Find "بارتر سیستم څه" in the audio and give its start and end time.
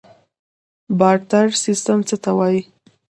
0.99-2.15